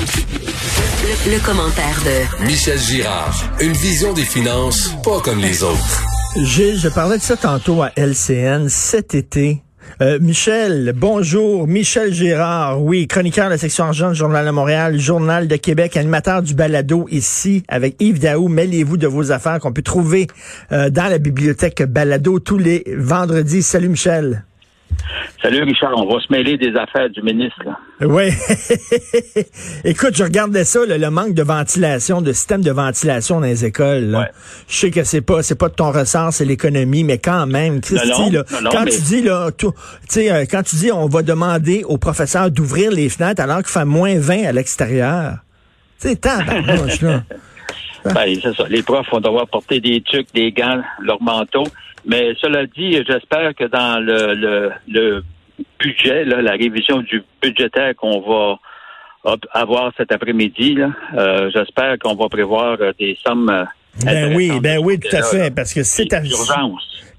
[0.00, 3.34] Le, le commentaire de Michel Girard.
[3.60, 6.04] Une vision des finances pas comme les autres.
[6.36, 9.60] Gilles, je parlais de ça tantôt à LCN cet été.
[10.00, 11.66] Euh, Michel, bonjour.
[11.66, 15.96] Michel Girard, oui, chroniqueur de la section argent du Journal de Montréal, Journal de Québec,
[15.96, 18.46] animateur du balado ici avec Yves Daou.
[18.46, 20.28] Mêlez-vous de vos affaires qu'on peut trouver
[20.70, 23.64] euh, dans la bibliothèque balado tous les vendredis.
[23.64, 24.44] Salut Michel.
[25.42, 27.62] Salut Richard, on va se mêler des affaires du ministre.
[28.00, 28.30] Oui.
[29.84, 33.64] Écoute, je regardais ça, le, le manque de ventilation, de système de ventilation dans les
[33.64, 34.04] écoles.
[34.10, 34.20] là.
[34.20, 34.30] Ouais.
[34.68, 37.80] Je sais que c'est pas, c'est pas de ton ressort, c'est l'économie, mais quand même,
[37.80, 40.62] Christy, Non, non, là, non, quand mais- tu dis là, tout- tu sais, euh, quand
[40.62, 44.44] tu dis on va demander aux professeurs d'ouvrir les fenêtres alors qu'il fait moins 20
[44.46, 45.36] à l'extérieur.
[46.00, 47.22] Tu sais, tabarnouche, là.
[48.04, 48.64] Ben, c'est ça.
[48.70, 51.64] Les profs vont devoir porter des trucs, des gants, leur manteau.
[52.08, 55.22] Mais cela dit, j'espère que dans le, le, le
[55.78, 58.56] budget, là, la révision du budgétaire qu'on va
[59.52, 63.50] avoir cet après-midi, là, euh, j'espère qu'on va prévoir euh, des sommes.
[63.50, 63.64] euh,
[64.04, 66.22] Ben oui, ben oui, tout à fait, parce que c'est à-.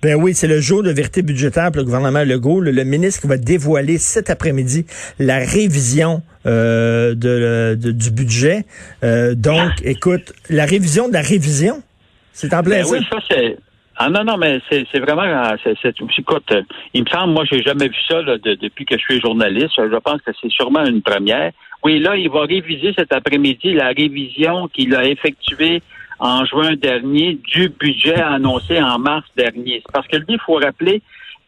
[0.02, 2.62] Ben oui, c'est le jour de vérité budgétaire pour le gouvernement Legault.
[2.62, 4.86] Le, le ministre va dévoiler cet après-midi
[5.20, 8.64] la révision euh, de, de- du budget.
[9.04, 11.84] Euh, donc, écoute, la révision de la révision,
[12.32, 12.92] c'est en plein Ben ça?
[12.94, 13.58] oui, ça c'est.
[14.02, 15.24] Ah non, non, mais c'est vraiment.
[15.24, 16.62] euh, c'est- c'est- écoute, euh,
[16.94, 19.74] il me semble, moi, j'ai jamais vu ça là, de- depuis que je suis journaliste.
[19.76, 21.52] Je pense que c'est sûrement une première.
[21.84, 25.82] Oui, là, il va réviser cet après-midi la révision qu'il a effectuée
[26.20, 29.84] en juin dernier du budget annoncé en mars dernier.
[29.94, 31.02] Parce que lui, il faut rappeler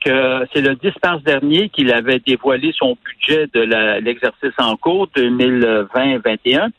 [0.03, 3.61] que c'est le 10 mars dernier qu'il avait dévoilé son budget de
[4.01, 6.69] l'exercice en cours 2020-21.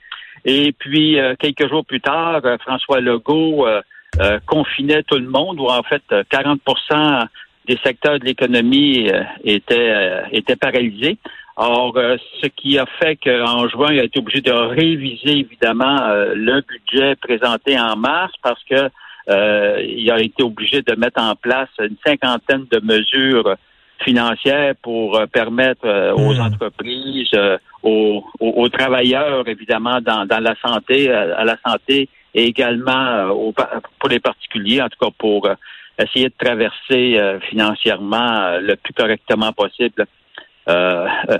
[0.44, 3.81] Et puis, euh, quelques jours plus tard, euh, François Legault euh,
[4.21, 7.27] euh, confinait tout le monde, ou en fait, euh, 40%
[7.67, 11.17] des secteurs de l'économie euh, étaient, euh, étaient paralysés.
[11.56, 15.99] Or, euh, ce qui a fait qu'en juin, il a été obligé de réviser, évidemment,
[16.03, 18.89] euh, le budget présenté en mars parce que
[19.28, 23.55] euh, il a été obligé de mettre en place une cinquantaine de mesures
[24.00, 26.41] financières pour euh, permettre euh, aux Hmm.
[26.41, 32.44] entreprises, euh, aux, aux- aux travailleurs, évidemment, dans, dans la santé, à la santé et
[32.44, 33.53] également euh,
[33.98, 35.54] pour les particuliers, en tout cas pour euh,
[35.98, 40.06] essayer de traverser euh, financièrement le plus correctement possible,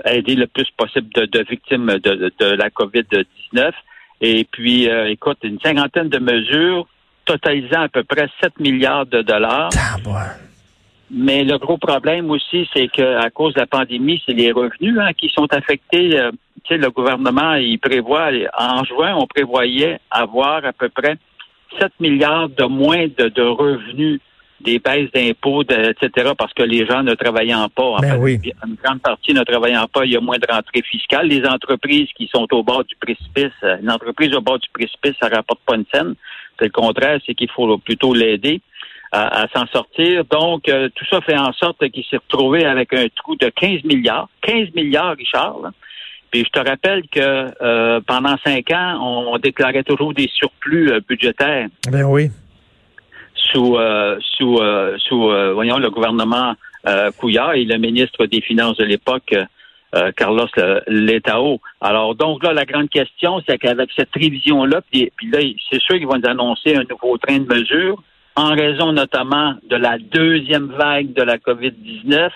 [0.05, 3.71] aider le plus possible de, de victimes de, la COVID-19.
[4.21, 6.87] Et puis, euh, écoute, une cinquantaine de mesures
[7.25, 9.69] totalisant à peu près 7 milliards de dollars.
[11.15, 14.97] Mais le gros problème aussi, c'est que à cause de la pandémie, c'est les revenus
[14.99, 16.19] hein, qui sont affectés.
[16.19, 16.31] Euh,
[16.63, 21.17] tu sais, le gouvernement, il prévoit, en juin, on prévoyait avoir à peu près
[21.79, 24.19] 7 milliards de moins de, de revenus,
[24.61, 28.17] des baisses d'impôts, de- etc., parce que les gens ne travaillant pas, en Ben fait,
[28.17, 28.39] oui.
[28.65, 31.27] une grande partie ne travaillant pas, il y a moins de rentrées fiscales.
[31.27, 35.13] Les entreprises qui sont au bord du précipice, euh, une entreprise au bord du précipice,
[35.21, 36.15] ça rapporte pas une scène.
[36.57, 38.61] C'est le contraire, c'est qu'il faut plutôt l'aider
[39.13, 40.25] à, à s'en sortir.
[40.25, 43.83] Donc, euh, tout ça fait en sorte qu'il s'est retrouvé avec un trou de 15
[43.83, 44.27] milliards.
[44.41, 45.59] 15 milliards, Richard.
[45.63, 45.71] là.
[46.31, 47.19] Puis je te rappelle que
[47.61, 52.31] euh, pendant cinq ans, on, déclarait toujours des surplus euh, budgétaires Ben oui.
[53.35, 56.55] sous euh, sous euh, sous euh, voyons le gouvernement
[56.87, 59.35] euh, Couillard et le ministre des Finances de l'époque
[59.93, 60.47] euh, Carlos
[60.87, 61.61] Letao.
[61.79, 65.37] Alors donc là la grande question c'est qu'avec cette révision là puis, puis là
[65.69, 68.01] c'est sûr qu'ils vont nous annoncer un nouveau train de mesures
[68.35, 72.29] en raison notamment de la deuxième vague de la Covid-19.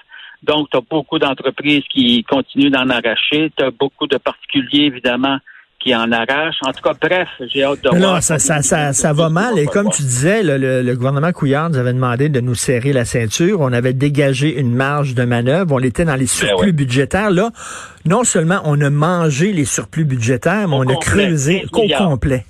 [0.44, 3.52] Donc, tu as beaucoup d'entreprises qui continuent d'en arracher.
[3.58, 5.40] Tu as beaucoup de particuliers, évidemment,
[5.80, 6.60] qui en arrachent.
[6.64, 8.00] En tout cas, bref, j'ai hâte de voir.
[8.16, 9.58] Non, ça, ça, ça, ça va mal.
[9.58, 12.94] Et comme tu disais, le, le- le gouvernement Couillard nous avait demandé de nous serrer
[12.94, 13.62] la ceinture.
[13.62, 15.74] On avait dégagé une marge de manœuvre.
[15.76, 16.72] On était dans les surplus ouais.
[16.72, 17.32] budgétaires.
[17.32, 17.50] Là,
[18.06, 22.46] non seulement on a mangé les surplus budgétaires, mais on a creusé 15 au complet.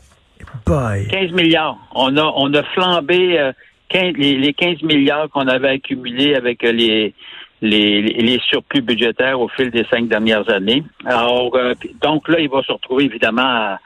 [0.66, 1.08] Boy.
[1.08, 1.78] 15 milliards.
[1.94, 3.52] On a, on a flambé euh,
[3.90, 7.14] 15 les, les 15 milliards qu'on avait accumulés avec euh, les,
[7.62, 10.84] les, surplus budgétaires au fil des cinq dernières années.
[11.06, 13.80] Alors, euh, donc là, il va se retrouver évidemment à-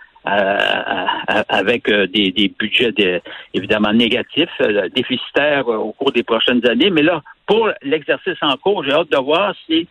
[1.49, 3.21] avec des, budgets de-
[3.55, 4.49] évidemment négatifs,
[4.95, 6.91] déficitaires au cours des prochaines années.
[6.91, 9.87] Mais là, pour l'exercice en cours, j'ai hâte de voir si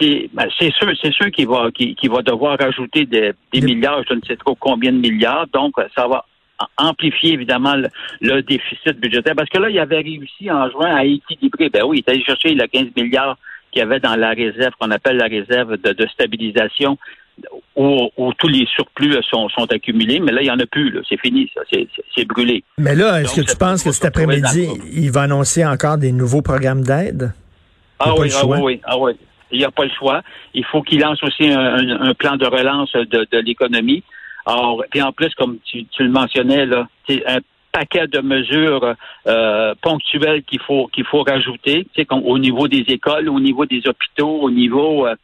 [0.00, 4.54] ben, c'est sûr, c'est sûr qu'il va, devoir rajouter des, milliards, je ne sais trop
[4.54, 5.46] combien de milliards.
[5.52, 6.24] Donc, ça va
[6.76, 7.74] amplifier évidemment
[8.20, 9.34] le, déficit budgétaire.
[9.36, 11.68] Parce que là, il avait réussi en juin à équilibrer.
[11.70, 13.36] Ben oui, il est allé chercher les 15 milliards
[13.72, 16.98] qu'il y avait dans la réserve, qu'on appelle la réserve de, stabilisation,
[17.76, 20.20] où, tous les surplus sont, accumulés.
[20.20, 20.98] Mais là, il n'y en a plus.
[21.08, 21.62] C'est fini, ça.
[22.14, 22.64] C'est, brûlé.
[22.78, 26.42] Mais là, est-ce que tu penses que cet après-midi, il va annoncer encore des nouveaux
[26.42, 27.32] programmes d'aide?
[28.02, 29.12] Ah oui, ah oui, ah oui,
[29.52, 30.22] Il n'y a pas le choix.
[30.54, 34.02] Il faut qu'il lance aussi un, plan de relance de, de l'économie.
[34.46, 36.88] Alors, puis en plus, comme tu, le mentionnais, là,
[37.26, 37.38] un
[37.72, 38.94] paquet de mesures
[39.26, 43.66] euh, ponctuelles qu'il faut qu'il faut rajouter, tu sais, au niveau des écoles, au niveau
[43.66, 45.14] des hôpitaux, au niveau euh,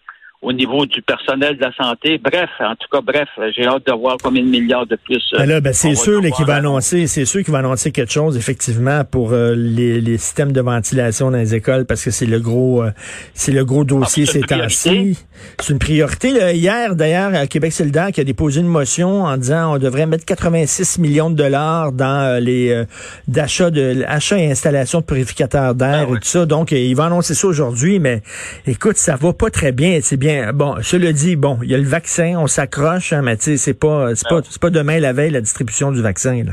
[0.43, 2.19] au niveau du personnel de la santé.
[2.19, 5.23] Bref, en tout cas, bref, j'ai hâte de voir combien de milliards de plus.
[5.33, 8.13] Euh, ben là, ben c'est sûr qu'il va annoncer, c'est sûr qu'il va annoncer quelque
[8.13, 12.27] chose effectivement pour euh, les, les, systèmes de ventilation dans les écoles parce que c'est
[12.27, 12.91] le gros, euh,
[13.35, 15.19] c'est le gros dossier ah, ces temps-ci.
[15.61, 16.55] C'est une priorité.
[16.55, 20.25] Hier, d'ailleurs, à Québec solidaire qui a déposé une motion en disant on devrait mettre
[20.25, 22.85] 86 millions de dollars dans les
[23.29, 26.47] d'achat de achat et installation de purificateurs d'air ah et tout ça.
[26.47, 28.23] Donc, il va annoncer ça aujourd'hui, mais
[28.67, 29.99] écoute, ça va pas très bien.
[30.03, 33.23] C'est bien bon, je le dis, bon, il y a le vaccin, on s'accroche, hein,
[33.23, 36.53] mais tu c'est pas, c'est pas, c'est demain la veille la distribution du vaccin, là.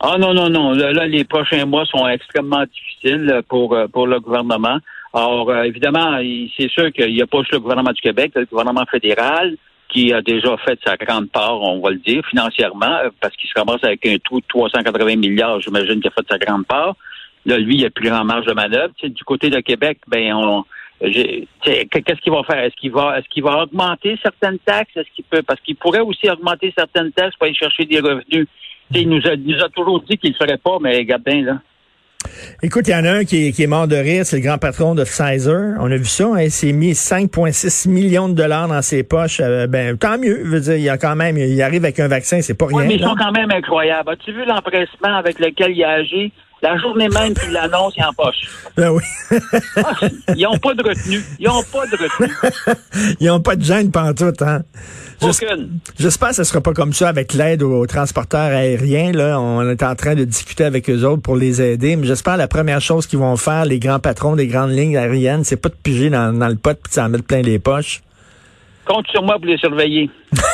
[0.00, 0.72] Ah non, non, non.
[0.72, 4.78] Là, les prochains mois sont extrêmement difficiles pour, euh, pour le gouvernement.
[5.14, 6.18] Alors, euh, évidemment,
[6.58, 9.56] c'est sûr qu'il n'y a pas juste le gouvernement du Québec, le gouvernement fédéral
[9.88, 13.54] qui a déjà fait sa grande part, on va le dire, financièrement, parce qu'il se
[13.56, 16.96] ramasse avec un trou de 380 milliards, j'imagine qu'il a fait sa grande part.
[17.46, 18.92] Là, lui, il a plus en marge de manœuvre.
[19.02, 20.64] du côté de Québec, ben on,
[21.00, 22.64] Qu'est-ce qu'il va faire?
[22.64, 24.96] Est-ce qu'il va est-ce qu'il va augmenter certaines taxes?
[24.96, 28.46] Est-ce qu'il peut parce qu'il pourrait aussi augmenter certaines taxes pour aller chercher des revenus.
[28.92, 31.42] il nous a, nous a toujours dit qu'il ne le ferait pas, mais regarde bien
[31.42, 31.58] là.
[32.62, 34.94] Écoute, il y en a un qui est, mort de rire, c'est le grand patron
[34.94, 35.76] de Pfizer.
[35.80, 39.40] On a vu ça, hein, il s'est mis 5,6 millions de dollars dans ses poches.
[39.40, 42.00] Euh, ben, tant mieux, je veux dire, il y a quand même, il arrive avec
[42.00, 42.84] un vaccin, c'est pas rien.
[42.84, 44.10] mais ils sont quand même incroyables.
[44.10, 46.32] As-tu vu l'empressement avec lequel il a agi?
[46.64, 48.48] La journée même qu'il l'annonce, il est en poche.
[48.74, 49.02] Ben oui.
[49.76, 49.92] Ah,
[50.34, 51.22] ils n'ont pas de retenue.
[51.38, 53.16] Ils n'ont pas de retenue.
[53.20, 54.62] ils n'ont pas de gêne pantoute, hein?
[55.20, 55.78] Aucune.
[55.98, 59.12] J'espère que ce ne sera pas comme ça avec l'aide aux, transporteurs aériens.
[59.12, 59.38] Là.
[59.38, 61.96] On est en train de discuter avec eux autres pour les aider.
[61.96, 64.96] Mais j'espère que la première chose qu'ils vont faire, les grands patrons des grandes lignes
[64.96, 68.00] aériennes, c'est pas de piger dans, le pot et de s'en mettre plein les poches.
[68.86, 70.08] Compte sur moi pour les surveiller.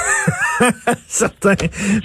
[1.08, 1.54] Certain.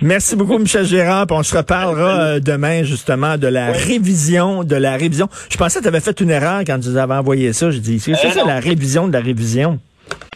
[0.01, 1.27] Merci beaucoup, Michel Gérard.
[1.29, 5.29] on se reparlera euh, demain, justement, de la révision, de la révision.
[5.49, 7.71] Je pensais que tu avais fait une erreur quand tu avais envoyé ça.
[7.71, 9.79] Je dis, c'est eh ça, la révision de la révision?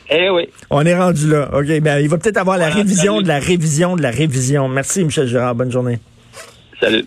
[0.10, 0.50] Eh oui.
[0.70, 1.50] On est rendu là.
[1.54, 1.68] OK.
[1.82, 4.68] Ben, il va peut-être avoir la révision de la révision de la révision.
[4.68, 5.56] Merci, Michel Gérard.
[5.56, 6.00] Bonne journée.
[6.80, 7.06] Salut.